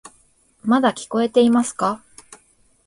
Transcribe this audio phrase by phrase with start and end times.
[0.63, 2.03] まだ聞こえていますか？